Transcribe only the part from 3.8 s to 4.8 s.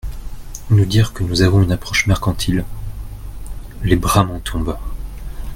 Les bras m’en tombent.